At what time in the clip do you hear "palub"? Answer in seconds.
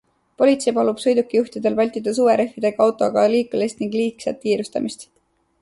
0.77-1.01